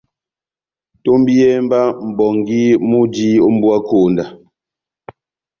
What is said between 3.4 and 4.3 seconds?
ó mbuwa konda!